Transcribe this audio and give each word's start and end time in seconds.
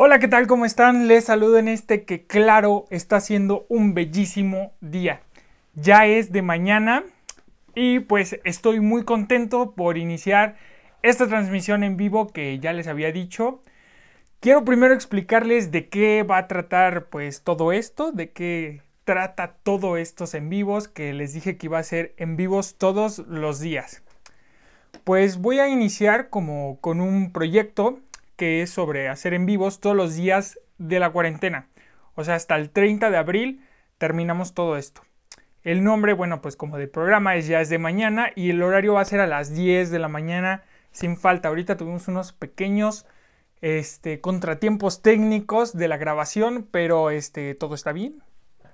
Hola, 0.00 0.20
¿qué 0.20 0.28
tal? 0.28 0.46
¿Cómo 0.46 0.64
están? 0.64 1.08
Les 1.08 1.24
saludo 1.24 1.58
en 1.58 1.66
este 1.66 2.04
que 2.04 2.24
claro 2.24 2.84
está 2.88 3.18
siendo 3.18 3.66
un 3.68 3.94
bellísimo 3.94 4.70
día. 4.80 5.22
Ya 5.74 6.06
es 6.06 6.30
de 6.30 6.40
mañana 6.40 7.02
y 7.74 7.98
pues 7.98 8.38
estoy 8.44 8.78
muy 8.78 9.02
contento 9.02 9.72
por 9.72 9.98
iniciar 9.98 10.56
esta 11.02 11.26
transmisión 11.26 11.82
en 11.82 11.96
vivo 11.96 12.28
que 12.28 12.60
ya 12.60 12.72
les 12.72 12.86
había 12.86 13.10
dicho. 13.10 13.60
Quiero 14.38 14.64
primero 14.64 14.94
explicarles 14.94 15.72
de 15.72 15.88
qué 15.88 16.22
va 16.22 16.38
a 16.38 16.46
tratar 16.46 17.06
pues 17.06 17.42
todo 17.42 17.72
esto, 17.72 18.12
de 18.12 18.30
qué 18.30 18.82
trata 19.02 19.56
todo 19.64 19.96
estos 19.96 20.34
en 20.34 20.48
vivos 20.48 20.86
que 20.86 21.12
les 21.12 21.32
dije 21.32 21.56
que 21.56 21.66
iba 21.66 21.80
a 21.80 21.82
ser 21.82 22.14
en 22.18 22.36
vivos 22.36 22.76
todos 22.78 23.18
los 23.26 23.58
días. 23.58 24.04
Pues 25.02 25.38
voy 25.38 25.58
a 25.58 25.66
iniciar 25.66 26.30
como 26.30 26.78
con 26.80 27.00
un 27.00 27.32
proyecto 27.32 27.98
que 28.38 28.62
es 28.62 28.70
sobre 28.70 29.08
hacer 29.08 29.34
en 29.34 29.46
vivos 29.46 29.80
todos 29.80 29.96
los 29.96 30.14
días 30.14 30.60
de 30.78 31.00
la 31.00 31.10
cuarentena. 31.10 31.68
O 32.14 32.22
sea, 32.22 32.36
hasta 32.36 32.54
el 32.54 32.70
30 32.70 33.10
de 33.10 33.16
abril 33.16 33.64
terminamos 33.98 34.54
todo 34.54 34.76
esto. 34.76 35.02
El 35.64 35.82
nombre, 35.82 36.12
bueno, 36.12 36.40
pues 36.40 36.54
como 36.54 36.78
de 36.78 36.86
programa 36.86 37.34
es 37.34 37.48
ya 37.48 37.60
es 37.60 37.68
de 37.68 37.78
mañana 37.78 38.30
y 38.36 38.50
el 38.50 38.62
horario 38.62 38.94
va 38.94 39.00
a 39.00 39.04
ser 39.04 39.18
a 39.18 39.26
las 39.26 39.52
10 39.52 39.90
de 39.90 39.98
la 39.98 40.08
mañana 40.08 40.62
sin 40.92 41.16
falta. 41.16 41.48
Ahorita 41.48 41.76
tuvimos 41.76 42.06
unos 42.06 42.32
pequeños 42.32 43.06
este, 43.60 44.20
contratiempos 44.20 45.02
técnicos 45.02 45.76
de 45.76 45.88
la 45.88 45.96
grabación, 45.96 46.66
pero 46.70 47.10
este, 47.10 47.56
todo 47.56 47.74
está 47.74 47.90
bien. 47.90 48.22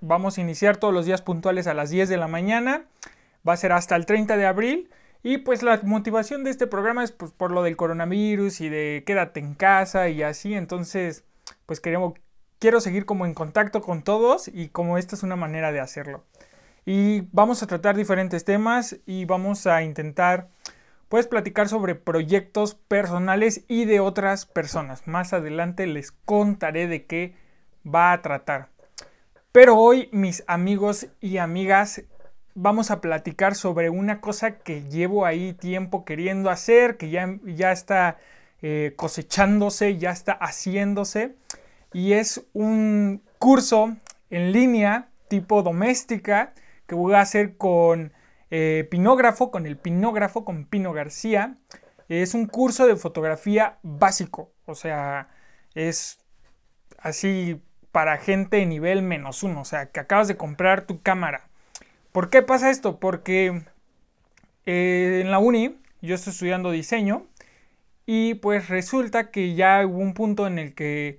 Vamos 0.03 0.37
a 0.37 0.43
iniciar 0.43 0.77
todos 0.77 0.93
los 0.93 1.07
días 1.07 1.23
puntuales 1.23 1.67
a 1.67 1.75
las 1.75 1.89
10 1.89 2.11
de 2.11 2.19
la 2.19 2.29
mañana. 2.29 2.85
Va 3.49 3.55
a 3.55 3.57
ser 3.57 3.73
hasta 3.73 3.97
el 3.97 4.05
30 4.05 4.37
de 4.37 4.45
abril. 4.45 4.91
Y 5.25 5.39
pues 5.39 5.63
la 5.63 5.81
motivación 5.83 6.45
de 6.45 6.51
este 6.51 6.67
programa 6.67 7.03
es 7.03 7.11
pues, 7.11 7.33
por 7.33 7.51
lo 7.51 7.63
del 7.63 7.79
coronavirus 7.79 8.61
y 8.61 8.69
de 8.69 9.05
quédate 9.07 9.41
en 9.41 9.55
casa 9.55 10.11
y 10.11 10.23
así. 10.23 10.53
Entonces, 10.53 11.25
pues 11.65 11.81
queremos, 11.81 12.13
quiero 12.59 12.79
seguir 12.79 13.07
como 13.07 13.25
en 13.25 13.33
contacto 13.33 13.81
con 13.81 14.03
todos 14.03 14.49
y 14.49 14.69
como 14.69 14.99
esta 14.99 15.17
es 15.17 15.23
una 15.23 15.35
manera 15.35 15.73
de 15.73 15.81
hacerlo. 15.81 16.25
Y 16.85 17.23
vamos 17.33 17.63
a 17.63 17.67
tratar 17.67 17.97
diferentes 17.97 18.45
temas 18.45 18.99
y 19.07 19.25
vamos 19.25 19.67
a 19.67 19.83
intentar 19.83 20.51
pues 21.09 21.27
platicar 21.27 21.71
sobre 21.71 21.95
proyectos 21.95 22.75
personales 22.75 23.65
y 23.67 23.87
de 23.87 24.01
otras 24.01 24.45
personas. 24.45 25.07
Más 25.07 25.33
adelante 25.33 25.87
les 25.87 26.13
contaré 26.13 26.87
de 26.87 27.07
qué 27.07 27.35
va 27.83 28.13
a 28.13 28.21
tratar. 28.21 28.69
Pero 29.53 29.79
hoy 29.79 30.11
mis 30.13 30.45
amigos 30.49 31.07
y 31.23 31.39
amigas 31.39 32.03
vamos 32.55 32.91
a 32.91 33.01
platicar 33.01 33.55
sobre 33.55 33.91
una 33.91 34.21
cosa 34.21 34.59
que 34.59 34.85
llevo 34.89 35.27
ahí 35.27 35.53
tiempo 35.53 36.05
queriendo 36.05 36.51
hacer, 36.51 36.97
que 36.97 37.11
ya, 37.11 37.39
ya 37.45 37.73
está 37.73 38.19
eh, 38.63 38.93
cosechándose, 38.97 39.99
ya 39.99 40.11
está 40.11 40.33
haciéndose. 40.33 41.35
Y 41.93 42.13
es 42.13 42.45
un 42.53 43.23
curso 43.39 43.97
en 44.31 44.53
línea 44.53 45.09
tipo 45.29 45.63
doméstica 45.63 46.55
que 46.87 46.95
voy 46.95 47.15
a 47.15 47.21
hacer 47.21 47.57
con 47.57 48.13
eh, 48.51 48.87
Pinógrafo, 48.91 49.51
con 49.51 49.67
el 49.67 49.77
Pinógrafo, 49.77 50.45
con 50.45 50.65
Pino 50.65 50.93
García. 50.93 51.57
Es 52.09 52.35
un 52.35 52.47
curso 52.47 52.87
de 52.87 52.97
fotografía 52.97 53.79
básico, 53.83 54.53
o 54.67 54.75
sea, 54.75 55.29
es 55.75 56.19
así 56.99 57.63
para 57.93 58.19
gente 58.19 58.59
de 58.59 58.67
nivel 58.67 59.03
menos 59.03 59.43
uno, 59.43 59.63
o 59.63 59.65
sea, 59.65 59.87
que 59.87 60.01
acabas 60.01 60.29
de 60.29 60.37
comprar 60.37 60.83
tu 60.83 61.01
cámara 61.01 61.49
¿Por 62.15 62.31
qué 62.31 62.43
pasa 62.43 62.71
esto? 62.71 63.01
Porque 63.01 63.65
eh, 64.67 65.21
en 65.21 65.33
la 65.33 65.41
uni 65.41 65.77
yo 66.01 66.15
estoy 66.15 66.31
estudiando 66.31 66.71
diseño 66.71 67.27
y 68.07 68.35
pues 68.35 68.69
resulta 68.69 69.33
que 69.33 69.57
ya 69.57 69.85
hubo 69.85 69.99
un 69.99 70.15
punto 70.15 70.47
en 70.47 70.61
el 70.61 70.77
que 70.77 71.19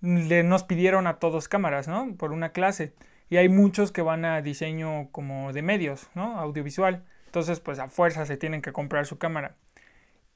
le, 0.00 0.44
nos 0.44 0.62
pidieron 0.62 1.08
a 1.08 1.18
todos 1.18 1.48
cámaras, 1.48 1.88
¿no? 1.88 2.14
Por 2.16 2.30
una 2.30 2.52
clase. 2.52 2.94
Y 3.28 3.38
hay 3.38 3.48
muchos 3.48 3.90
que 3.90 4.00
van 4.00 4.24
a 4.24 4.40
diseño 4.40 5.08
como 5.10 5.52
de 5.52 5.62
medios, 5.62 6.08
¿no? 6.14 6.38
Audiovisual. 6.38 7.02
Entonces, 7.26 7.58
pues 7.58 7.80
a 7.80 7.88
fuerza 7.88 8.24
se 8.24 8.36
tienen 8.36 8.62
que 8.62 8.70
comprar 8.70 9.06
su 9.06 9.18
cámara. 9.18 9.56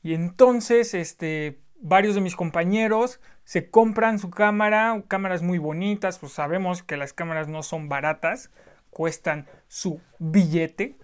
Y 0.03 0.15
entonces, 0.15 0.94
este, 0.94 1.60
varios 1.81 2.16
de 2.16 2.22
mis 2.22 2.34
compañeros 2.34 3.21
se 3.44 3.71
compran 3.71 4.19
su 4.19 4.31
cámara, 4.31 5.00
cámaras 5.06 5.43
muy 5.43 5.59
bonitas, 5.59 6.19
pues 6.19 6.32
sabemos 6.32 6.82
que 6.82 6.97
las 6.97 7.12
cámaras 7.12 7.47
no 7.47 7.62
son 7.62 7.88
baratas 7.88 8.50
cuestan 8.92 9.48
su 9.66 10.00
billete. 10.19 10.97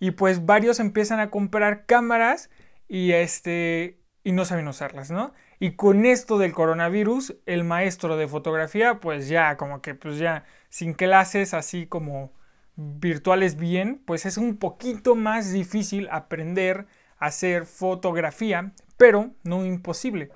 Y 0.00 0.12
pues 0.12 0.46
varios 0.46 0.80
empiezan 0.80 1.20
a 1.20 1.30
comprar 1.30 1.86
cámaras 1.86 2.50
y, 2.88 3.12
este, 3.12 3.98
y 4.24 4.32
no 4.32 4.44
saben 4.44 4.66
usarlas, 4.66 5.10
¿no? 5.10 5.32
Y 5.58 5.76
con 5.76 6.06
esto 6.06 6.38
del 6.38 6.54
coronavirus, 6.54 7.36
el 7.44 7.64
maestro 7.64 8.16
de 8.16 8.26
fotografía, 8.26 8.98
pues 8.98 9.28
ya, 9.28 9.58
como 9.58 9.82
que, 9.82 9.94
pues 9.94 10.18
ya, 10.18 10.44
sin 10.70 10.94
clases 10.94 11.52
así 11.52 11.86
como 11.86 12.32
virtuales 12.76 13.56
bien, 13.56 14.00
pues 14.06 14.24
es 14.24 14.38
un 14.38 14.56
poquito 14.56 15.14
más 15.14 15.52
difícil 15.52 16.08
aprender 16.10 16.86
a 17.18 17.26
hacer 17.26 17.66
fotografía, 17.66 18.72
pero 18.96 19.32
no 19.44 19.66
imposible. 19.66 20.30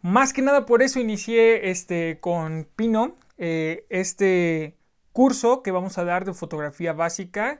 Más 0.00 0.32
que 0.32 0.40
nada 0.40 0.64
por 0.64 0.82
eso 0.82 0.98
inicié 0.98 1.70
este, 1.70 2.20
con 2.20 2.66
Pino, 2.74 3.18
eh, 3.36 3.84
este 3.90 4.79
curso 5.12 5.62
que 5.62 5.70
vamos 5.70 5.98
a 5.98 6.04
dar 6.04 6.24
de 6.24 6.34
fotografía 6.34 6.92
básica. 6.92 7.58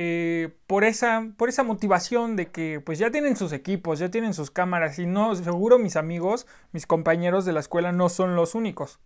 Eh, 0.00 0.50
por, 0.68 0.84
esa, 0.84 1.26
por 1.36 1.48
esa 1.48 1.64
motivación 1.64 2.36
de 2.36 2.52
que 2.52 2.80
pues 2.80 3.00
ya 3.00 3.10
tienen 3.10 3.36
sus 3.36 3.52
equipos, 3.52 3.98
ya 3.98 4.10
tienen 4.10 4.32
sus 4.32 4.52
cámaras 4.52 5.00
y 5.00 5.06
no, 5.06 5.34
seguro 5.34 5.76
mis 5.80 5.96
amigos, 5.96 6.46
mis 6.70 6.86
compañeros 6.86 7.44
de 7.44 7.52
la 7.52 7.58
escuela 7.58 7.90
no 7.90 8.08
son 8.08 8.36
los 8.36 8.54
únicos. 8.54 9.00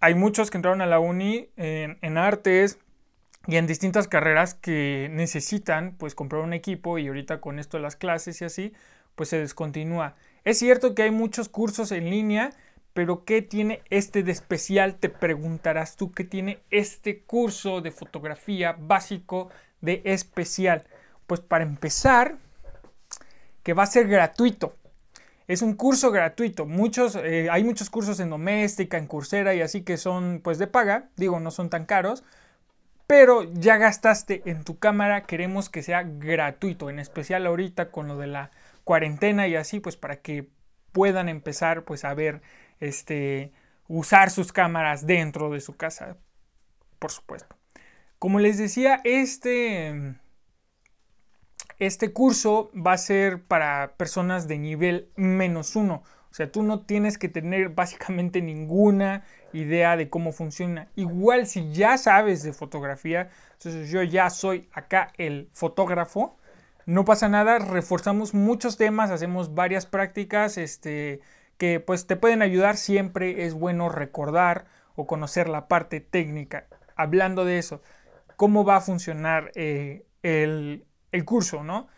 Hay 0.00 0.14
muchos 0.14 0.50
que 0.50 0.58
entraron 0.58 0.80
a 0.80 0.86
la 0.86 0.98
uni 0.98 1.50
en, 1.56 2.18
artes 2.18 2.78
y 3.46 3.56
en 3.56 3.68
distintas 3.68 4.08
carreras 4.08 4.54
que 4.54 5.08
necesitan 5.12 5.94
pues 5.98 6.16
comprar 6.16 6.42
un 6.42 6.52
equipo 6.52 6.98
y 6.98 7.06
ahorita 7.06 7.40
con 7.40 7.60
esto 7.60 7.76
de 7.76 7.84
las 7.84 7.94
clases 7.94 8.40
y 8.40 8.46
así 8.46 8.72
pues 9.14 9.28
se 9.28 9.38
descontinúa. 9.38 10.16
Es 10.42 10.58
cierto 10.58 10.96
que 10.96 11.02
hay 11.02 11.10
muchos 11.12 11.48
cursos 11.48 11.92
en 11.92 12.10
línea 12.10 12.50
pero 12.92 13.24
¿qué 13.24 13.42
tiene 13.42 13.82
este 13.90 14.22
de 14.22 14.32
especial? 14.32 14.96
Te 14.96 15.08
preguntarás 15.08 15.96
tú, 15.96 16.12
¿qué 16.12 16.24
tiene 16.24 16.60
este 16.70 17.20
curso 17.22 17.80
de 17.80 17.92
fotografía 17.92 18.76
básico 18.78 19.50
de 19.80 20.02
especial? 20.04 20.84
Pues 21.26 21.40
para 21.40 21.64
empezar, 21.64 22.38
que 23.62 23.74
va 23.74 23.84
a 23.84 23.86
ser 23.86 24.08
gratuito. 24.08 24.74
Es 25.46 25.62
un 25.62 25.74
curso 25.74 26.10
gratuito. 26.10 26.66
Muchos, 26.66 27.16
eh, 27.16 27.48
hay 27.50 27.64
muchos 27.64 27.90
cursos 27.90 28.20
en 28.20 28.30
doméstica, 28.30 28.98
en 28.98 29.06
Coursera 29.06 29.54
y 29.54 29.62
así 29.62 29.82
que 29.82 29.96
son 29.96 30.40
pues 30.42 30.58
de 30.58 30.66
paga. 30.66 31.08
Digo, 31.16 31.40
no 31.40 31.50
son 31.50 31.70
tan 31.70 31.86
caros. 31.86 32.22
Pero 33.06 33.42
ya 33.54 33.76
gastaste 33.76 34.42
en 34.46 34.62
tu 34.62 34.78
cámara, 34.78 35.24
queremos 35.24 35.68
que 35.68 35.82
sea 35.82 36.04
gratuito. 36.04 36.88
En 36.88 37.00
especial 37.00 37.46
ahorita 37.46 37.90
con 37.90 38.06
lo 38.06 38.16
de 38.16 38.28
la 38.28 38.52
cuarentena 38.84 39.48
y 39.48 39.56
así, 39.56 39.80
pues 39.80 39.96
para 39.96 40.16
que 40.16 40.46
puedan 40.92 41.28
empezar 41.28 41.84
pues 41.84 42.04
a 42.04 42.14
ver 42.14 42.42
este, 42.80 43.52
usar 43.88 44.30
sus 44.30 44.52
cámaras 44.52 45.06
dentro 45.06 45.50
de 45.50 45.60
su 45.60 45.76
casa, 45.76 46.16
por 46.98 47.12
supuesto. 47.12 47.56
Como 48.18 48.38
les 48.38 48.58
decía, 48.58 49.00
este, 49.04 50.16
este 51.78 52.12
curso 52.12 52.70
va 52.74 52.92
a 52.92 52.98
ser 52.98 53.42
para 53.42 53.94
personas 53.96 54.46
de 54.48 54.58
nivel 54.58 55.10
menos 55.16 55.76
uno. 55.76 56.02
O 56.30 56.34
sea, 56.34 56.52
tú 56.52 56.62
no 56.62 56.82
tienes 56.82 57.18
que 57.18 57.28
tener 57.28 57.68
básicamente 57.74 58.42
ninguna 58.42 59.24
idea 59.52 59.96
de 59.96 60.08
cómo 60.08 60.32
funciona. 60.32 60.88
Igual 60.96 61.46
si 61.46 61.72
ya 61.72 61.98
sabes 61.98 62.42
de 62.42 62.52
fotografía, 62.52 63.30
entonces 63.52 63.90
yo 63.90 64.02
ya 64.02 64.30
soy 64.30 64.68
acá 64.72 65.12
el 65.16 65.48
fotógrafo, 65.52 66.36
no 66.86 67.04
pasa 67.04 67.28
nada, 67.28 67.58
reforzamos 67.58 68.34
muchos 68.34 68.76
temas, 68.76 69.10
hacemos 69.10 69.54
varias 69.54 69.86
prácticas, 69.86 70.58
este, 70.58 71.20
que 71.60 71.78
pues 71.78 72.06
te 72.06 72.16
pueden 72.16 72.40
ayudar, 72.40 72.78
siempre 72.78 73.44
es 73.44 73.52
bueno 73.52 73.90
recordar 73.90 74.64
o 74.96 75.06
conocer 75.06 75.46
la 75.46 75.68
parte 75.68 76.00
técnica. 76.00 76.66
Hablando 76.96 77.44
de 77.44 77.58
eso, 77.58 77.82
cómo 78.36 78.64
va 78.64 78.76
a 78.76 78.80
funcionar 78.80 79.52
eh, 79.54 80.06
el, 80.22 80.86
el 81.12 81.24
curso, 81.26 81.62
¿no? 81.62 81.88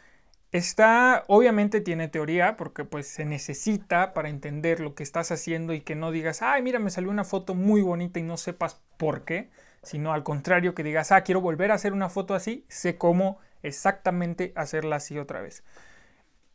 Está, 0.51 1.23
obviamente 1.29 1.81
tiene 1.81 2.09
teoría 2.09 2.57
porque 2.57 2.85
pues 2.85 3.07
se 3.07 3.25
necesita 3.25 4.15
para 4.15 4.31
entender 4.31 4.81
lo 4.81 4.97
que 4.97 5.05
estás 5.05 5.31
haciendo 5.31 5.75
y 5.75 5.81
que 5.83 5.95
no 5.95 6.11
digas, 6.11 6.43
ay, 6.43 6.61
mira, 6.63 6.81
me 6.81 6.91
salió 6.91 7.11
una 7.11 7.23
foto 7.25 7.55
muy 7.55 7.83
bonita 7.83 8.19
y 8.19 8.25
no 8.25 8.37
sepas 8.37 8.83
por 8.97 9.25
qué, 9.25 9.51
sino 9.85 10.13
al 10.13 10.25
contrario 10.25 10.75
que 10.75 10.83
digas, 10.83 11.13
ah, 11.13 11.23
quiero 11.23 11.41
volver 11.41 11.71
a 11.71 11.75
hacer 11.75 11.93
una 11.93 12.09
foto 12.09 12.35
así, 12.35 12.67
sé 12.69 12.99
cómo 12.99 13.39
exactamente 13.63 14.53
hacerla 14.57 14.97
así 14.97 15.21
otra 15.21 15.41
vez. 15.41 15.63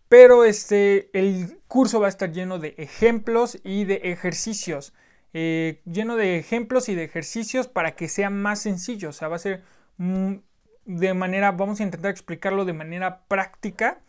Pero 0.09 0.45
este, 0.45 1.09
el 1.17 1.59
curso 1.67 1.99
va 1.99 2.07
a 2.07 2.09
estar 2.09 2.31
lleno 2.31 2.59
de 2.59 2.75
ejemplos 2.77 3.59
y 3.63 3.85
de 3.85 3.95
ejercicios. 4.03 4.93
Eh, 5.33 5.81
lleno 5.85 6.15
de 6.15 6.37
ejemplos 6.37 6.89
y 6.89 6.95
de 6.95 7.03
ejercicios 7.03 7.67
para 7.67 7.95
que 7.95 8.07
sea 8.07 8.29
más 8.29 8.61
sencillo. 8.61 9.09
O 9.09 9.13
sea, 9.13 9.27
va 9.27 9.35
a 9.35 9.39
ser 9.39 9.63
mm, 9.97 10.35
de 10.85 11.13
manera, 11.13 11.51
vamos 11.51 11.79
a 11.79 11.83
intentar 11.83 12.11
explicarlo 12.11 12.65
de 12.65 12.73
manera 12.73 13.23
práctica, 13.27 13.99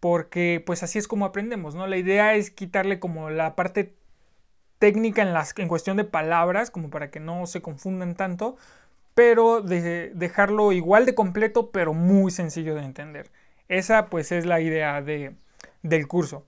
porque 0.00 0.62
pues 0.64 0.82
así 0.82 0.98
es 0.98 1.08
como 1.08 1.26
aprendemos, 1.26 1.74
¿no? 1.74 1.86
La 1.86 1.96
idea 1.98 2.34
es 2.34 2.50
quitarle 2.50 2.98
como 2.98 3.30
la 3.30 3.54
parte 3.54 3.94
técnica 4.78 5.22
en, 5.22 5.32
las, 5.32 5.54
en 5.58 5.68
cuestión 5.68 5.96
de 5.96 6.04
palabras, 6.04 6.70
como 6.70 6.90
para 6.90 7.10
que 7.10 7.20
no 7.20 7.46
se 7.46 7.62
confundan 7.62 8.14
tanto, 8.16 8.56
pero 9.14 9.60
de 9.60 10.10
dejarlo 10.14 10.72
igual 10.72 11.06
de 11.06 11.14
completo, 11.14 11.70
pero 11.70 11.94
muy 11.94 12.30
sencillo 12.30 12.74
de 12.74 12.82
entender. 12.84 13.30
Esa 13.68 14.06
pues 14.06 14.32
es 14.32 14.46
la 14.46 14.60
idea 14.60 15.00
de, 15.02 15.34
del 15.82 16.06
curso. 16.06 16.44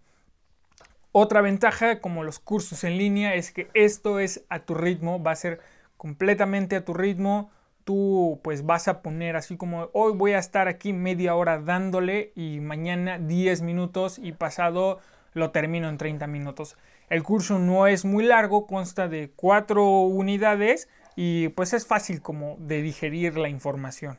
Otra 1.12 1.40
ventaja, 1.40 2.00
como 2.00 2.24
los 2.24 2.38
cursos 2.38 2.84
en 2.84 2.98
línea, 2.98 3.34
es 3.36 3.50
que 3.50 3.68
esto 3.72 4.20
es 4.20 4.44
a 4.50 4.58
tu 4.60 4.74
ritmo, 4.74 5.22
va 5.22 5.30
a 5.30 5.36
ser 5.36 5.60
completamente 5.96 6.76
a 6.76 6.84
tu 6.84 6.92
ritmo. 6.92 7.50
Tú 7.84 8.40
pues 8.42 8.66
vas 8.66 8.86
a 8.86 9.00
poner 9.00 9.36
así 9.36 9.56
como 9.56 9.88
hoy 9.92 10.12
voy 10.12 10.32
a 10.32 10.38
estar 10.38 10.68
aquí 10.68 10.92
media 10.92 11.34
hora 11.34 11.58
dándole 11.58 12.32
y 12.34 12.60
mañana 12.60 13.18
10 13.18 13.62
minutos 13.62 14.18
y 14.18 14.32
pasado 14.32 14.98
lo 15.32 15.52
termino 15.52 15.88
en 15.88 15.96
30 15.96 16.26
minutos. 16.26 16.76
El 17.08 17.22
curso 17.22 17.58
no 17.58 17.86
es 17.86 18.04
muy 18.04 18.24
largo, 18.24 18.66
consta 18.66 19.08
de 19.08 19.30
4 19.36 20.00
unidades 20.00 20.88
y 21.14 21.48
pues 21.48 21.72
es 21.72 21.86
fácil 21.86 22.20
como 22.20 22.56
de 22.58 22.82
digerir 22.82 23.38
la 23.38 23.48
información. 23.48 24.18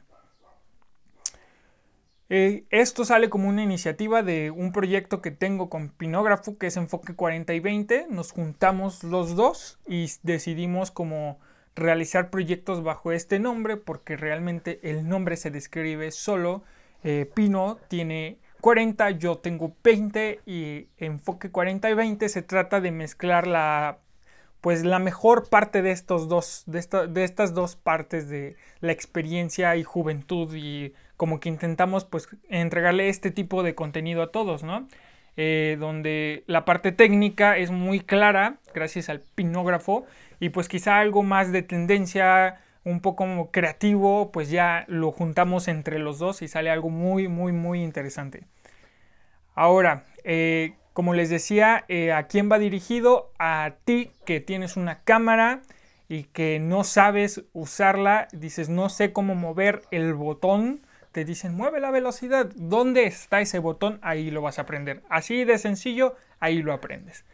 Eh, 2.30 2.66
esto 2.72 3.06
sale 3.06 3.30
como 3.30 3.48
una 3.48 3.64
iniciativa 3.64 4.22
de 4.22 4.52
un 4.52 4.74
proyecto 4.74 5.22
que 5.22 5.32
tengo 5.32 5.70
con 5.70 5.90
Pinógrafo 5.90 6.58
que 6.58 6.68
es 6.68 6.78
Enfoque 6.78 7.16
40 7.16 7.54
y 7.54 7.60
20. 7.60 8.08
Nos 8.10 8.32
juntamos 8.32 9.04
los 9.04 9.36
dos 9.36 9.80
y 9.88 10.12
decidimos 10.24 10.92
como 10.92 11.40
realizar 11.76 12.30
proyectos 12.30 12.84
bajo 12.84 13.12
este 13.12 13.40
nombre 13.40 13.78
porque 13.78 14.18
realmente 14.18 14.80
el 14.84 15.08
nombre 15.08 15.38
se 15.38 15.52
describe 15.52 16.12
solo. 16.12 16.64
Eh, 17.04 17.30
Pino 17.34 17.78
tiene 17.88 18.40
40, 18.60 19.12
yo 19.12 19.38
tengo 19.38 19.74
20 19.84 20.42
y 20.46 20.88
Enfoque 20.98 21.50
40 21.50 21.90
y 21.90 21.94
20 21.94 22.28
se 22.28 22.42
trata 22.42 22.82
de 22.82 22.92
mezclar 22.92 23.48
la 23.48 24.00
pues 24.62 24.83
la 24.83 25.00
mejor 25.00 25.50
parte 25.50 25.81
de 25.81 25.92
estos 25.92 26.27
dos 26.27 26.63
de, 26.65 26.86
de 27.09 27.24
estas 27.24 27.54
dos 27.54 27.75
partes 27.75 28.30
de 28.30 28.56
la 28.80 28.92
experiencia 28.92 29.75
y 29.75 29.83
juventud 29.83 30.54
y 30.56 30.94
como 31.15 31.39
que 31.39 31.50
intentamos 31.50 32.06
pues 32.06 32.30
entregarle 32.50 33.09
este 33.09 33.31
tipo 33.31 33.63
de 33.63 33.75
contenido 33.75 34.21
a 34.21 34.31
todos, 34.31 34.63
¿no? 34.63 34.88
Eh, 35.39 35.77
donde 35.80 36.44
la 36.48 36.65
parte 36.65 36.92
técnica 36.92 37.57
es 37.57 37.69
muy 37.69 38.00
clara 38.00 38.57
gracias 38.74 39.07
al 39.07 39.19
pinógrafo 39.19 40.04
y 40.39 40.50
pues 40.50 40.68
quizá 40.68 40.98
algo 40.98 41.21
más 41.21 41.51
de 41.51 41.62
tendencia 41.62 42.59
un 42.83 43.01
poco 43.01 43.51
creativo 43.51 44.31
pues 44.31 44.50
ya 44.50 44.86
lo 44.88 45.12
juntamos 45.12 45.68
entre 45.68 46.00
los 46.00 46.18
dos 46.18 46.42
y 46.42 46.48
sale 46.48 46.71
algo 46.71 46.89
muy 46.89 47.27
muy 47.27 47.51
muy 47.51 47.83
interesante 47.83 48.45
ahora 49.54 50.06
eh, 50.24 50.74
como 50.98 51.14
les 51.14 51.30
decía 51.30 51.86
eh, 51.90 52.12
a 52.12 52.26
quién 52.26 52.52
va 52.52 52.58
dirigido 52.58 53.32
a 53.38 53.74
ti 53.86 54.10
que 54.26 54.40
tienes 54.40 54.78
una 54.78 55.04
cámara 55.04 55.62
y 56.10 56.24
que 56.24 56.58
no 56.58 56.84
sabes 56.84 57.44
usarla 57.54 58.28
dices 58.32 58.68
no 58.68 58.90
sé 58.90 59.14
cómo 59.14 59.36
mover 59.36 59.84
el 59.92 60.16
botón 60.16 60.82
te 61.12 61.24
dicen 61.24 61.54
mueve 61.54 61.80
la 61.80 61.92
velocidad. 61.92 62.50
¿Dónde 62.56 63.04
está 63.04 63.42
ese 63.42 63.60
botón? 63.60 64.00
Ahí 64.02 64.32
lo 64.32 64.42
vas 64.42 64.58
a 64.58 64.64
aprender. 64.64 65.04
Así 65.08 65.46
de 65.46 65.60
sencillo, 65.60 66.16
ahí 66.40 66.64
lo 66.64 66.74
aprendes. 66.74 67.26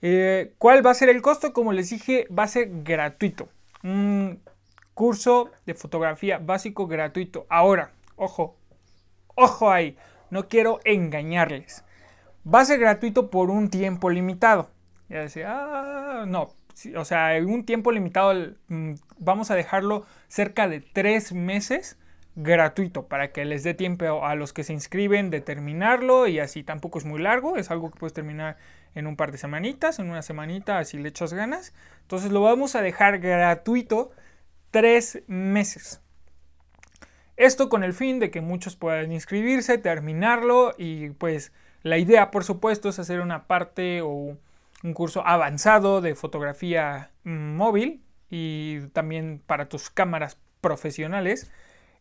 Eh, 0.00 0.54
¿Cuál 0.56 0.84
va 0.84 0.92
a 0.92 0.94
ser 0.94 1.10
el 1.10 1.20
costo? 1.20 1.52
Como 1.52 1.74
les 1.74 1.90
dije, 1.90 2.26
va 2.30 2.44
a 2.44 2.48
ser 2.48 2.82
gratuito. 2.82 3.50
Un 3.82 4.40
curso 4.94 5.50
de 5.66 5.74
fotografía 5.74 6.38
básico 6.38 6.86
gratuito. 6.86 7.44
Ahora, 7.50 7.90
ojo, 8.16 8.56
ojo 9.34 9.70
ahí. 9.70 9.98
No 10.30 10.48
quiero 10.48 10.80
engañarles. 10.84 11.84
Va 12.46 12.60
a 12.60 12.64
ser 12.64 12.78
gratuito 12.78 13.30
por 13.30 13.50
un 13.50 13.70
tiempo 13.70 14.10
limitado. 14.10 14.70
Ya 15.08 15.20
decía, 15.20 15.48
ah, 15.50 16.24
no. 16.26 16.52
O 16.96 17.04
sea, 17.04 17.32
un 17.44 17.64
tiempo 17.64 17.90
limitado, 17.90 18.34
mm, 18.68 18.94
vamos 19.18 19.50
a 19.50 19.54
dejarlo 19.54 20.04
cerca 20.28 20.68
de 20.68 20.80
tres 20.80 21.32
meses 21.32 21.98
gratuito 22.36 23.06
para 23.08 23.32
que 23.32 23.46
les 23.46 23.64
dé 23.64 23.72
tiempo 23.72 24.24
a 24.24 24.34
los 24.34 24.52
que 24.52 24.62
se 24.62 24.74
inscriben 24.74 25.30
de 25.30 25.40
terminarlo 25.40 26.26
y 26.26 26.38
así 26.38 26.62
tampoco 26.62 26.98
es 26.98 27.06
muy 27.06 27.18
largo, 27.18 27.56
es 27.56 27.70
algo 27.70 27.90
que 27.90 27.98
puedes 27.98 28.12
terminar 28.12 28.58
en 28.94 29.06
un 29.06 29.16
par 29.16 29.32
de 29.32 29.38
semanitas, 29.38 29.98
en 29.98 30.10
una 30.10 30.20
semanita, 30.20 30.78
así 30.78 30.98
le 30.98 31.08
echas 31.08 31.32
ganas. 31.32 31.74
Entonces 32.02 32.30
lo 32.30 32.42
vamos 32.42 32.76
a 32.76 32.82
dejar 32.82 33.18
gratuito 33.18 34.12
tres 34.70 35.22
meses. 35.26 36.02
Esto 37.36 37.68
con 37.68 37.84
el 37.84 37.94
fin 37.94 38.18
de 38.18 38.30
que 38.30 38.40
muchos 38.40 38.76
puedan 38.76 39.12
inscribirse, 39.12 39.78
terminarlo 39.78 40.74
y 40.76 41.10
pues 41.10 41.52
la 41.86 41.98
idea 41.98 42.32
por 42.32 42.42
supuesto 42.42 42.88
es 42.88 42.98
hacer 42.98 43.20
una 43.20 43.46
parte 43.46 44.00
o 44.02 44.36
un 44.82 44.92
curso 44.92 45.24
avanzado 45.24 46.00
de 46.00 46.16
fotografía 46.16 47.12
móvil 47.22 48.02
y 48.28 48.80
también 48.88 49.40
para 49.46 49.68
tus 49.68 49.88
cámaras 49.88 50.36
profesionales 50.60 51.48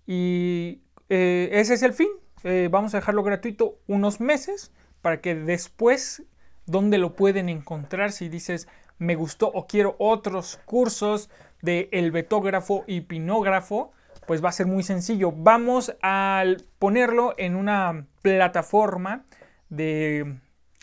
y 0.08 0.82
eh, 1.10 1.50
ese 1.52 1.76
es 1.76 1.84
el 1.84 1.94
fin. 1.94 2.08
Eh, 2.44 2.68
vamos 2.72 2.96
a 2.96 2.98
dejarlo 2.98 3.22
gratuito 3.22 3.78
unos 3.86 4.20
meses 4.20 4.72
para 5.04 5.22
que 5.22 5.36
después, 5.36 6.24
donde 6.66 6.98
lo 6.98 7.16
pueden 7.16 7.48
encontrar 7.48 8.12
si 8.12 8.28
dices 8.28 8.68
me 8.98 9.14
gustó 9.14 9.50
o 9.50 9.68
quiero 9.68 9.96
otros 10.00 10.60
cursos 10.66 11.30
de 11.62 11.90
el 11.92 12.10
betógrafo 12.10 12.86
y 12.88 13.02
pinógrafo, 13.02 13.92
pues 14.26 14.44
va 14.44 14.50
a 14.50 14.54
ser 14.54 14.66
muy 14.66 14.82
sencillo. 14.82 15.32
Vamos 15.32 15.96
a 16.02 16.44
ponerlo 16.80 17.36
en 17.38 17.56
una 17.56 18.08
plataforma 18.24 19.26
de, 19.70 20.38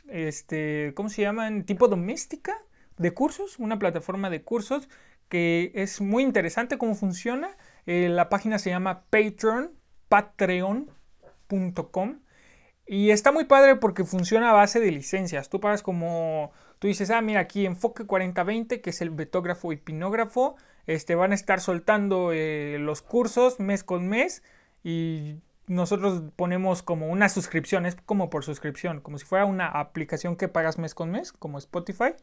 este, 0.08 0.92
¿cómo 0.94 1.08
se 1.08 1.22
llama? 1.22 1.48
Tipo 1.64 1.88
doméstica 1.88 2.56
de 2.98 3.12
cursos, 3.12 3.58
una 3.58 3.78
plataforma 3.78 4.30
de 4.30 4.42
cursos 4.42 4.88
que 5.28 5.72
es 5.74 6.00
muy 6.00 6.24
interesante 6.24 6.76
cómo 6.76 6.94
funciona 6.94 7.56
eh, 7.86 8.08
la 8.08 8.28
página 8.28 8.58
se 8.58 8.70
llama 8.70 9.04
Patreon, 9.10 9.72
patreon.com. 10.08 12.20
Y 12.86 13.10
está 13.10 13.32
muy 13.32 13.44
padre 13.44 13.76
porque 13.76 14.04
funciona 14.04 14.50
a 14.50 14.54
base 14.54 14.80
de 14.80 14.90
licencias. 14.90 15.48
Tú 15.48 15.60
pagas 15.60 15.82
como, 15.82 16.52
tú 16.78 16.88
dices, 16.88 17.10
ah, 17.10 17.22
mira, 17.22 17.40
aquí 17.40 17.64
Enfoque 17.64 18.04
4020, 18.04 18.80
que 18.80 18.90
es 18.90 19.00
el 19.00 19.10
betógrafo 19.10 19.72
y 19.72 19.76
pinógrafo, 19.76 20.56
este, 20.86 21.14
van 21.14 21.32
a 21.32 21.34
estar 21.34 21.60
soltando 21.60 22.32
eh, 22.32 22.78
los 22.80 23.02
cursos 23.02 23.60
mes 23.60 23.84
con 23.84 24.08
mes 24.08 24.42
y 24.82 25.36
nosotros 25.66 26.22
ponemos 26.36 26.82
como 26.82 27.08
una 27.08 27.28
suscripción, 27.28 27.86
es 27.86 27.96
como 27.96 28.30
por 28.30 28.44
suscripción, 28.44 29.00
como 29.00 29.18
si 29.18 29.24
fuera 29.24 29.44
una 29.44 29.68
aplicación 29.68 30.36
que 30.36 30.48
pagas 30.48 30.78
mes 30.78 30.94
con 30.94 31.10
mes, 31.10 31.32
como 31.32 31.58
Spotify. 31.58 32.14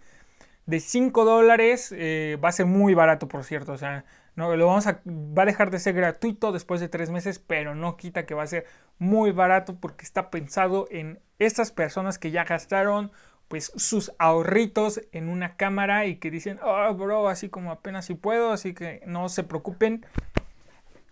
De 0.65 0.80
5 0.80 1.25
dólares 1.25 1.94
eh, 1.97 2.37
va 2.44 2.49
a 2.49 2.52
ser 2.52 2.68
muy 2.68 2.94
barato, 2.94 3.28
por 3.28 3.44
cierto. 3.44 3.71
O 3.71 3.78
sea, 3.78 4.06
no, 4.35 4.56
lo 4.56 4.68
vamos 4.68 4.87
a, 4.87 5.02
va 5.06 5.44
a 5.44 5.45
dejar 5.45 5.71
de 5.71 5.80
ser 5.80 5.95
gratuito 5.95 6.52
después 6.52 6.80
de 6.80 6.90
tres 6.90 7.09
meses, 7.09 7.40
pero 7.40 7.75
no 7.75 7.97
quita 7.97 8.25
que 8.25 8.35
va 8.35 8.44
a 8.44 8.47
ser 8.47 8.66
muy 8.99 9.31
barato 9.31 9.75
porque 9.80 10.06
está 10.06 10.30
pensado 10.30 10.87
en 10.92 11.19
estas 11.40 11.71
personas 11.71 12.19
que 12.19 12.31
ya 12.31 12.44
gastaron 12.44 13.11
pues 13.47 13.71
sus 13.75 14.13
ahorritos 14.19 15.02
en 15.11 15.28
una 15.28 15.57
cámara 15.57 16.06
y 16.06 16.18
que 16.18 16.30
dicen, 16.30 16.59
oh 16.61 16.94
bro, 16.94 17.28
así 17.28 17.49
como 17.49 17.71
apenas 17.71 18.06
si 18.06 18.13
puedo, 18.13 18.52
así 18.52 18.73
que 18.73 19.02
no 19.07 19.28
se 19.28 19.44
preocupen, 19.44 20.06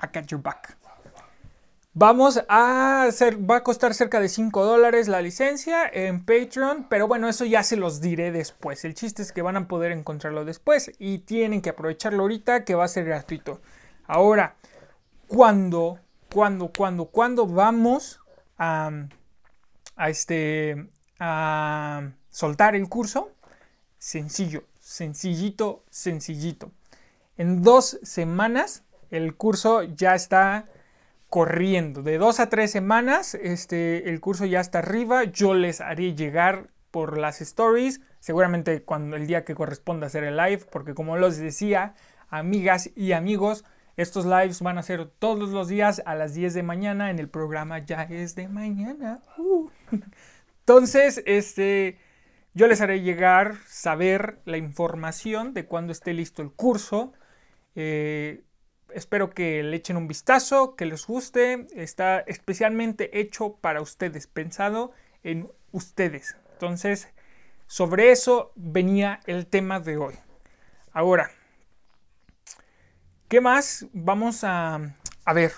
I 0.01 0.08
got 0.13 0.28
your 0.28 0.42
back. 0.42 0.78
Vamos 2.00 2.39
a 2.48 3.06
hacer, 3.06 3.39
va 3.50 3.56
a 3.56 3.63
costar 3.63 3.96
cerca 3.96 4.20
de 4.20 4.30
5 4.30 4.63
dólares 4.63 5.08
la 5.08 5.20
licencia 5.20 5.89
en 5.92 6.24
Patreon, 6.24 6.86
pero 6.88 7.08
bueno, 7.08 7.27
eso 7.27 7.44
ya 7.44 7.63
se 7.63 7.75
los 7.75 8.01
diré 8.01 8.32
después. 8.32 8.86
El 8.86 8.94
chiste 8.94 9.24
es 9.24 9.32
que 9.32 9.42
van 9.42 9.58
a 9.58 9.68
poder 9.68 9.92
encontrarlo 9.92 10.46
después 10.46 10.92
y 11.00 11.18
tienen 11.18 11.60
que 11.60 11.72
aprovecharlo 11.72 12.22
ahorita 12.22 12.66
que 12.66 12.75
va 12.75 12.84
a 12.84 12.88
ser 12.88 13.06
gratuito. 13.06 13.62
Ahora, 14.06 14.58
¿cuándo, 15.25 15.98
cuándo, 16.32 16.68
cuándo, 16.68 17.06
cuándo 17.06 17.48
vamos 17.48 18.20
a, 18.60 18.92
a, 19.96 20.10
este, 20.12 20.92
a 21.18 22.12
soltar 22.30 22.75
el 22.75 22.88
curso? 22.89 23.32
Sencillo, 23.98 24.66
sencillito, 24.80 25.84
sencillito. 25.89 26.70
En 27.38 27.63
dos 27.63 28.00
semanas 28.04 28.84
el 29.10 29.36
curso 29.36 29.82
ya 29.82 30.13
está 30.13 30.68
corriendo. 31.29 32.03
De 32.03 32.17
dos 32.17 32.39
a 32.39 32.50
tres 32.50 32.72
semanas, 32.72 33.36
este, 33.36 34.10
el 34.10 34.19
curso 34.19 34.46
ya 34.46 34.60
está 34.60 34.79
arriba. 34.79 35.24
Yo 35.25 35.53
les 35.53 35.81
haré 35.81 36.15
llegar 36.15 36.69
por 36.91 37.17
las 37.17 37.41
stories, 37.41 38.01
seguramente 38.19 38.84
cuando 38.84 39.15
el 39.17 39.27
día 39.27 39.46
que 39.46 39.55
corresponda 39.55 40.07
hacer 40.07 40.24
el 40.24 40.38
live, 40.38 40.65
porque 40.72 40.93
como 40.93 41.17
les 41.17 41.38
decía, 41.38 41.96
amigas 42.29 42.89
y 42.96 43.12
amigos, 43.12 43.65
estos 43.98 44.25
lives 44.25 44.62
van 44.62 44.77
a 44.77 44.84
ser 44.84 45.07
todos 45.07 45.50
los 45.50 45.67
días 45.67 46.01
a 46.05 46.15
las 46.15 46.34
10 46.34 46.53
de 46.53 46.63
mañana 46.63 47.10
en 47.10 47.19
el 47.19 47.29
programa 47.29 47.79
Ya 47.79 48.03
es 48.03 48.36
de 48.36 48.48
mañana. 48.48 49.22
Uh. 49.38 49.69
Entonces, 50.60 51.24
este, 51.25 51.98
yo 52.53 52.67
les 52.67 52.81
haré 52.81 53.01
llegar, 53.01 53.55
saber 53.67 54.39
la 54.46 54.57
información 54.57 55.53
de 55.53 55.65
cuando 55.65 55.91
esté 55.91 56.13
listo 56.13 56.41
el 56.41 56.51
curso. 56.51 57.13
Eh, 57.75 58.43
espero 58.98 59.30
que 59.30 59.62
le 59.62 59.77
echen 59.77 59.96
un 59.96 60.08
vistazo, 60.08 60.75
que 60.75 60.86
les 60.86 61.06
guste. 61.06 61.68
Está 61.75 62.20
especialmente 62.20 63.20
hecho 63.20 63.58
para 63.58 63.82
ustedes, 63.82 64.27
pensado 64.27 64.92
en 65.24 65.51
ustedes. 65.72 66.36
Entonces, 66.54 67.10
sobre 67.68 68.12
eso 68.12 68.51
venía 68.56 69.20
el 69.27 69.46
tema 69.46 69.80
de 69.80 69.98
hoy. 69.98 70.16
Ahora, 70.92 71.30
¿qué 73.27 73.39
más 73.39 73.86
vamos 73.94 74.44
a, 74.44 74.80
a 75.25 75.34
ver 75.34 75.51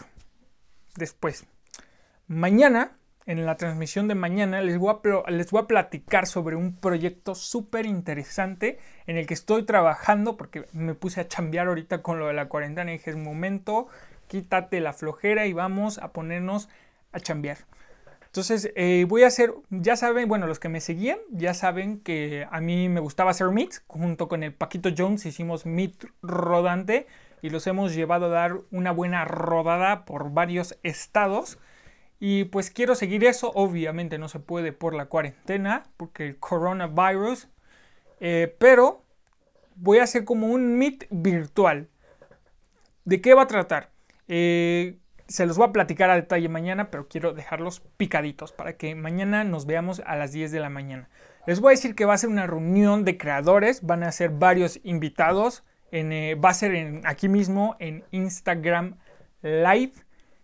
después? 0.95 1.45
Mañana, 2.27 2.98
en 3.29 3.45
la 3.45 3.57
transmisión 3.57 4.07
de 4.07 4.15
mañana, 4.15 4.59
les 4.59 4.79
voy 4.79 4.91
a, 4.91 5.29
les 5.29 5.51
voy 5.51 5.61
a 5.61 5.67
platicar 5.67 6.25
sobre 6.25 6.55
un 6.55 6.75
proyecto 6.75 7.35
súper 7.35 7.85
interesante 7.85 8.79
en 9.05 9.17
el 9.17 9.27
que 9.27 9.35
estoy 9.35 9.61
trabajando 9.65 10.35
porque 10.35 10.65
me 10.73 10.95
puse 10.95 11.21
a 11.21 11.27
chambear 11.27 11.67
ahorita 11.67 12.01
con 12.01 12.17
lo 12.17 12.25
de 12.25 12.33
la 12.33 12.47
cuarentena 12.49 12.89
y 12.89 12.97
dije, 12.97 13.11
es 13.11 13.17
momento, 13.17 13.87
quítate 14.27 14.79
la 14.79 14.93
flojera 14.93 15.45
y 15.45 15.53
vamos 15.53 15.99
a 15.99 16.11
ponernos 16.11 16.69
a 17.11 17.19
chambear. 17.19 17.59
Entonces, 18.25 18.71
eh, 18.75 19.05
voy 19.07 19.21
a 19.21 19.27
hacer, 19.27 19.53
ya 19.69 19.95
saben, 19.95 20.27
bueno, 20.27 20.47
los 20.47 20.57
que 20.57 20.69
me 20.69 20.81
seguían, 20.81 21.19
ya 21.29 21.53
saben 21.53 21.99
que 21.99 22.47
a 22.49 22.61
mí 22.61 22.89
me 22.89 22.99
gustaba 22.99 23.29
hacer 23.29 23.49
meet, 23.51 23.83
junto 23.85 24.27
con 24.27 24.41
el 24.41 24.55
Paquito 24.55 24.89
Jones 24.97 25.27
hicimos 25.27 25.67
meet 25.67 26.03
rodante 26.23 27.05
y 27.43 27.51
los 27.51 27.67
hemos 27.67 27.93
llevado 27.93 28.25
a 28.25 28.29
dar 28.29 28.57
una 28.71 28.89
buena 28.89 29.23
rodada 29.23 30.03
por 30.05 30.31
varios 30.31 30.79
estados. 30.81 31.59
Y 32.19 32.45
pues 32.45 32.69
quiero 32.69 32.95
seguir 32.95 33.23
eso, 33.23 33.51
obviamente 33.55 34.17
no 34.17 34.27
se 34.27 34.39
puede 34.39 34.73
por 34.73 34.93
la 34.93 35.05
cuarentena, 35.05 35.85
porque 35.95 36.27
el 36.27 36.37
coronavirus, 36.37 37.47
eh, 38.19 38.55
pero 38.59 39.03
voy 39.75 39.99
a 39.99 40.03
hacer 40.03 40.25
como 40.25 40.47
un 40.47 40.77
meet 40.77 41.07
virtual. 41.09 41.87
¿De 43.05 43.21
qué 43.21 43.33
va 43.33 43.43
a 43.43 43.47
tratar? 43.47 43.91
Eh, 44.27 44.97
se 45.27 45.45
los 45.45 45.57
voy 45.57 45.67
a 45.67 45.71
platicar 45.71 46.09
a 46.09 46.15
detalle 46.15 46.49
mañana, 46.49 46.91
pero 46.91 47.07
quiero 47.07 47.33
dejarlos 47.33 47.81
picaditos 47.97 48.51
para 48.51 48.73
que 48.73 48.95
mañana 48.95 49.43
nos 49.43 49.65
veamos 49.65 50.01
a 50.05 50.15
las 50.15 50.31
10 50.31 50.51
de 50.51 50.59
la 50.59 50.69
mañana. 50.69 51.07
Les 51.45 51.61
voy 51.61 51.69
a 51.69 51.75
decir 51.77 51.95
que 51.95 52.05
va 52.05 52.15
a 52.15 52.17
ser 52.17 52.29
una 52.29 52.47
reunión 52.47 53.05
de 53.05 53.17
creadores, 53.17 53.83
van 53.83 54.03
a 54.03 54.11
ser 54.11 54.31
varios 54.31 54.79
invitados, 54.83 55.63
eh, 55.91 56.35
va 56.43 56.49
a 56.49 56.53
ser 56.53 57.01
aquí 57.05 57.29
mismo 57.29 57.75
en 57.79 58.03
Instagram 58.11 58.97
Live. 59.41 59.93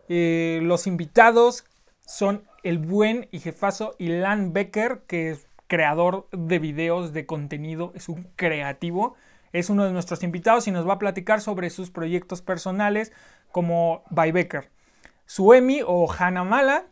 Eh, 0.10 0.60
los 0.64 0.88
invitados 0.88 1.66
son 2.06 2.44
el 2.64 2.78
buen 2.78 3.28
y 3.32 3.40
jefazo 3.40 3.96
Ilan 3.98 4.54
Becker, 4.54 5.02
que 5.08 5.32
es 5.32 5.48
creador 5.68 6.28
de 6.32 6.60
videos, 6.60 7.14
de 7.14 7.26
contenido, 7.26 7.92
es 7.96 8.10
un 8.10 8.28
creativo. 8.36 9.16
Es 9.54 9.70
uno 9.70 9.86
de 9.86 9.94
nuestros 9.94 10.22
invitados 10.22 10.68
y 10.68 10.72
nos 10.72 10.88
va 10.88 10.94
a 10.94 11.00
platicar 11.00 11.40
sobre 11.40 11.70
sus 11.70 11.90
proyectos 11.90 12.42
personales 12.42 13.14
como 13.54 14.04
By 14.10 14.34
Becker. 14.34 14.70
Suemi 15.26 15.80
o 15.86 16.12
Hanamala, 16.12 16.88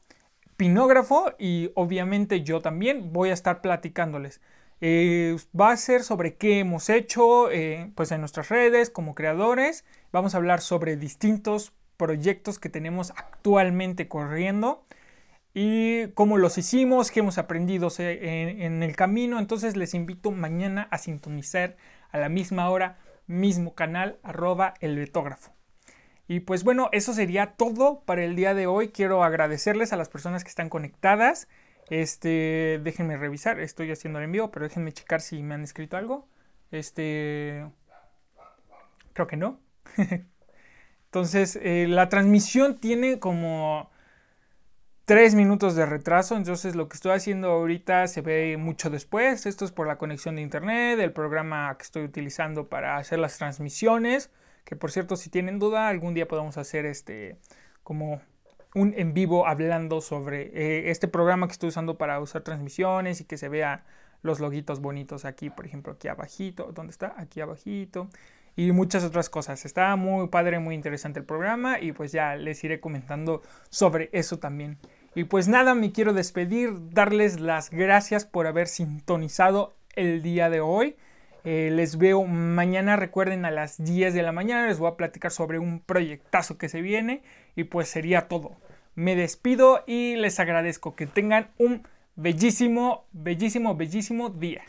pinógrafo 0.55 1.33
y 1.37 1.71
obviamente 1.75 2.41
yo 2.41 2.61
también 2.61 3.11
voy 3.11 3.31
a 3.31 3.33
estar 3.33 3.59
platicándoles. 3.59 4.39
Eh, 4.79 5.35
va 5.59 5.71
a 5.71 5.77
ser 5.77 6.03
sobre 6.03 6.35
qué 6.35 6.59
hemos 6.59 6.89
hecho 6.89 7.51
eh, 7.51 7.91
pues 7.95 8.11
en 8.13 8.21
nuestras 8.21 8.47
redes 8.47 8.89
como 8.89 9.13
creadores. 9.13 9.83
Vamos 10.13 10.33
a 10.33 10.37
hablar 10.37 10.61
sobre 10.61 10.95
distintos 10.95 11.73
proyectos 11.97 12.59
que 12.59 12.69
tenemos 12.69 13.11
actualmente 13.11 14.07
corriendo 14.07 14.85
y 15.53 16.07
cómo 16.09 16.37
los 16.37 16.57
hicimos, 16.57 17.11
qué 17.11 17.19
hemos 17.19 17.37
aprendido 17.37 17.89
en, 17.97 18.61
en 18.61 18.83
el 18.83 18.95
camino. 18.95 19.39
Entonces 19.39 19.75
les 19.75 19.93
invito 19.93 20.31
mañana 20.31 20.87
a 20.91 20.97
sintonizar 20.97 21.77
a 22.11 22.17
la 22.17 22.29
misma 22.29 22.69
hora, 22.69 22.97
mismo 23.27 23.75
canal, 23.75 24.19
arroba 24.23 24.73
el 24.79 24.97
betógrafo. 24.97 25.51
Y 26.27 26.39
pues 26.41 26.63
bueno, 26.63 26.89
eso 26.93 27.13
sería 27.13 27.53
todo 27.57 28.01
para 28.05 28.23
el 28.23 28.35
día 28.35 28.53
de 28.53 28.67
hoy. 28.67 28.89
Quiero 28.89 29.23
agradecerles 29.23 29.93
a 29.93 29.97
las 29.97 30.09
personas 30.09 30.43
que 30.43 30.49
están 30.49 30.69
conectadas. 30.69 31.47
Este, 31.89 32.79
déjenme 32.83 33.17
revisar, 33.17 33.59
estoy 33.59 33.91
haciendo 33.91 34.19
el 34.19 34.25
envío, 34.25 34.49
pero 34.51 34.67
déjenme 34.67 34.93
checar 34.93 35.21
si 35.21 35.43
me 35.43 35.53
han 35.53 35.63
escrito 35.63 35.97
algo. 35.97 36.27
Este, 36.71 37.65
creo 39.13 39.27
que 39.27 39.37
no. 39.37 39.59
Entonces, 41.13 41.59
eh, 41.61 41.85
la 41.87 42.09
transmisión 42.09 42.79
tiene 42.79 43.19
como 43.19 43.91
tres 45.05 45.35
minutos 45.35 45.75
de 45.75 45.85
retraso, 45.85 46.35
entonces 46.35 46.75
lo 46.75 46.89
que 46.89 46.95
estoy 46.95 47.11
haciendo 47.11 47.51
ahorita 47.51 48.07
se 48.07 48.21
ve 48.21 48.57
mucho 48.57 48.89
después. 48.89 49.45
Esto 49.45 49.63
es 49.63 49.71
por 49.71 49.85
la 49.85 49.99
conexión 49.99 50.37
de 50.37 50.41
internet, 50.41 50.99
el 50.99 51.13
programa 51.13 51.75
que 51.77 51.83
estoy 51.83 52.03
utilizando 52.03 52.67
para 52.67 52.97
hacer 52.97 53.19
las 53.19 53.37
transmisiones. 53.37 54.31
Que 54.65 54.75
por 54.75 54.89
cierto, 54.89 55.15
si 55.15 55.29
tienen 55.29 55.59
duda, 55.59 55.87
algún 55.87 56.15
día 56.15 56.27
podemos 56.27 56.57
hacer 56.57 56.87
este 56.87 57.37
como 57.83 58.19
un 58.73 58.95
en 58.97 59.13
vivo 59.13 59.45
hablando 59.45 60.01
sobre 60.01 60.49
eh, 60.55 60.89
este 60.89 61.07
programa 61.07 61.45
que 61.45 61.51
estoy 61.51 61.69
usando 61.69 61.95
para 61.95 62.19
usar 62.21 62.41
transmisiones 62.41 63.21
y 63.21 63.25
que 63.25 63.37
se 63.37 63.49
vea 63.49 63.85
los 64.23 64.39
loguitos 64.39 64.79
bonitos 64.79 65.25
aquí, 65.25 65.51
por 65.51 65.67
ejemplo, 65.67 65.93
aquí 65.93 66.07
abajito, 66.07 66.71
¿dónde 66.73 66.89
está? 66.89 67.13
Aquí 67.17 67.39
abajito 67.39 68.09
y 68.55 68.71
muchas 68.71 69.03
otras 69.03 69.29
cosas. 69.29 69.65
Está 69.65 69.95
muy 69.95 70.27
padre, 70.27 70.59
muy 70.59 70.75
interesante 70.75 71.19
el 71.19 71.25
programa 71.25 71.79
y 71.79 71.91
pues 71.91 72.11
ya 72.11 72.35
les 72.35 72.63
iré 72.63 72.79
comentando 72.79 73.41
sobre 73.69 74.09
eso 74.11 74.39
también. 74.39 74.77
Y 75.15 75.25
pues 75.25 75.47
nada, 75.47 75.75
me 75.75 75.91
quiero 75.91 76.13
despedir, 76.13 76.89
darles 76.89 77.39
las 77.39 77.69
gracias 77.69 78.25
por 78.25 78.47
haber 78.47 78.67
sintonizado 78.67 79.73
el 79.95 80.21
día 80.21 80.49
de 80.49 80.61
hoy. 80.61 80.95
Eh, 81.43 81.69
les 81.71 81.97
veo 81.97 82.23
mañana, 82.23 82.95
recuerden 82.95 83.45
a 83.45 83.51
las 83.51 83.83
10 83.83 84.13
de 84.13 84.23
la 84.23 84.31
mañana, 84.31 84.67
les 84.67 84.79
voy 84.79 84.89
a 84.89 84.95
platicar 84.95 85.29
sobre 85.31 85.59
un 85.59 85.81
proyectazo 85.81 86.57
que 86.57 86.69
se 86.69 86.81
viene 86.81 87.21
y 87.55 87.65
pues 87.65 87.89
sería 87.89 88.27
todo. 88.27 88.55
Me 88.95 89.15
despido 89.15 89.83
y 89.85 90.15
les 90.15 90.39
agradezco 90.39 90.95
que 90.95 91.05
tengan 91.05 91.49
un 91.57 91.85
bellísimo, 92.15 93.05
bellísimo, 93.11 93.75
bellísimo 93.75 94.29
día. 94.29 94.63